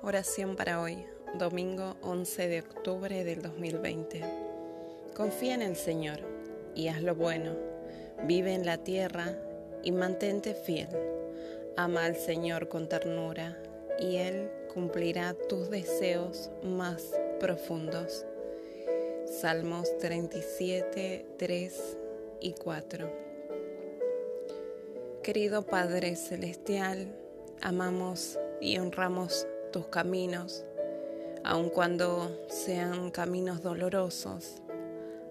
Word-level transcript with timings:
Oración 0.00 0.54
para 0.54 0.80
hoy, 0.80 1.04
domingo 1.34 1.96
11 2.02 2.46
de 2.46 2.60
octubre 2.60 3.24
del 3.24 3.42
2020. 3.42 4.22
Confía 5.16 5.54
en 5.54 5.62
el 5.62 5.74
Señor 5.74 6.20
y 6.76 6.86
haz 6.86 7.02
lo 7.02 7.16
bueno. 7.16 7.56
Vive 8.22 8.54
en 8.54 8.64
la 8.64 8.78
tierra 8.78 9.36
y 9.82 9.90
mantente 9.90 10.54
fiel. 10.54 10.88
Ama 11.76 12.04
al 12.04 12.14
Señor 12.14 12.68
con 12.68 12.88
ternura 12.88 13.60
y 13.98 14.18
Él 14.18 14.48
cumplirá 14.72 15.34
tus 15.34 15.68
deseos 15.68 16.48
más 16.62 17.02
profundos. 17.40 18.24
Salmos 19.26 19.98
37, 19.98 21.26
3 21.36 21.96
y 22.40 22.52
4. 22.52 23.12
Querido 25.24 25.66
Padre 25.66 26.14
Celestial, 26.14 27.12
amamos 27.60 28.38
y 28.60 28.78
honramos 28.78 29.46
tus 29.70 29.86
caminos, 29.86 30.64
aun 31.44 31.70
cuando 31.70 32.44
sean 32.48 33.10
caminos 33.10 33.62
dolorosos. 33.62 34.62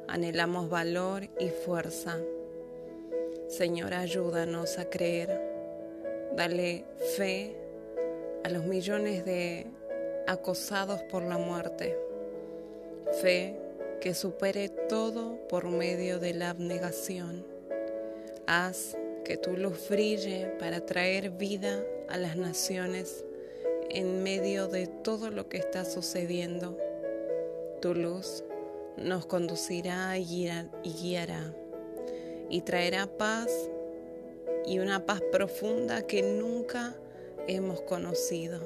Anhelamos 0.07 0.69
valor 0.69 1.23
y 1.39 1.49
fuerza. 1.49 2.17
Señor, 3.47 3.93
ayúdanos 3.93 4.77
a 4.77 4.89
creer. 4.89 5.41
Dale 6.35 6.85
fe 7.15 7.55
a 8.43 8.49
los 8.49 8.63
millones 8.63 9.25
de 9.25 9.67
acosados 10.27 11.01
por 11.03 11.23
la 11.23 11.37
muerte. 11.37 11.97
Fe 13.21 13.57
que 14.01 14.13
supere 14.13 14.69
todo 14.69 15.37
por 15.49 15.65
medio 15.65 16.19
de 16.19 16.33
la 16.33 16.51
abnegación. 16.51 17.45
Haz 18.45 18.97
que 19.25 19.37
tu 19.37 19.57
luz 19.57 19.89
brille 19.89 20.55
para 20.59 20.85
traer 20.85 21.31
vida 21.31 21.83
a 22.07 22.17
las 22.17 22.37
naciones 22.37 23.25
en 23.89 24.23
medio 24.23 24.67
de 24.67 24.87
todo 24.87 25.29
lo 25.29 25.49
que 25.49 25.57
está 25.57 25.85
sucediendo. 25.85 26.77
Tu 27.81 27.93
luz 27.93 28.43
nos 28.97 29.25
conducirá 29.25 30.17
y 30.17 30.25
guiará 30.83 31.53
y 32.49 32.61
traerá 32.61 33.07
paz 33.07 33.51
y 34.65 34.79
una 34.79 35.05
paz 35.05 35.21
profunda 35.31 36.01
que 36.01 36.21
nunca 36.23 36.95
hemos 37.47 37.81
conocido. 37.81 38.59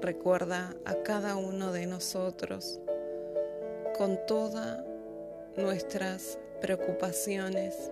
Recuerda 0.00 0.74
a 0.84 0.96
cada 1.02 1.36
uno 1.36 1.72
de 1.72 1.86
nosotros 1.86 2.80
con 3.96 4.18
todas 4.26 4.84
nuestras 5.56 6.38
preocupaciones 6.60 7.90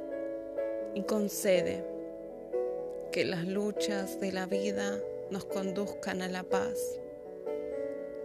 y 0.95 1.03
concede 1.03 1.85
que 3.13 3.25
las 3.25 3.47
luchas 3.47 4.21
de 4.21 4.33
la 4.33 4.47
vida 4.47 4.99
nos 5.31 5.45
conduzcan 5.45 6.23
a 6.23 6.29
la 6.29 6.43
paz. 6.43 6.99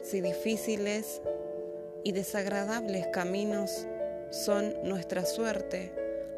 Si 0.02 0.22
difíciles 0.22 1.22
y 2.04 2.12
desagradables 2.12 3.08
caminos 3.08 3.88
son 4.30 4.76
nuestra 4.84 5.26
suerte, 5.26 5.92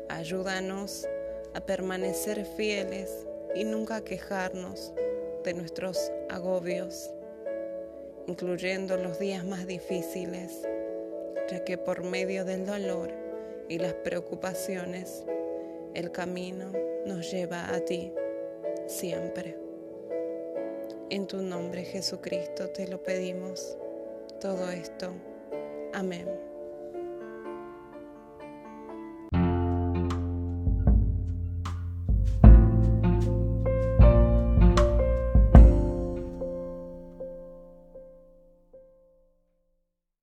ayúdanos 0.10 1.08
a 1.54 1.62
permanecer 1.62 2.46
fieles 2.46 3.28
y 3.56 3.64
nunca 3.64 4.04
quejarnos 4.04 4.94
de 5.44 5.54
nuestros 5.54 6.12
agobios, 6.30 7.12
incluyendo 8.28 8.98
los 8.98 9.20
días 9.20 9.44
más 9.46 9.66
difíciles, 9.66 10.62
ya 11.50 11.64
que 11.64 11.78
por 11.78 12.04
medio 12.04 12.46
del 12.46 12.66
dolor 12.66 13.12
y 13.70 13.80
las 13.80 13.94
preocupaciones, 13.94 15.24
el 15.94 16.12
camino 16.12 16.72
nos 17.06 17.32
lleva 17.32 17.74
a 17.74 17.80
ti 17.80 18.14
siempre. 18.88 19.67
En 21.10 21.26
tu 21.26 21.38
nombre, 21.42 21.86
Jesucristo, 21.86 22.70
te 22.70 22.86
lo 22.86 23.02
pedimos. 23.02 23.78
Todo 24.42 24.70
esto. 24.70 25.14
Amén. 25.94 26.47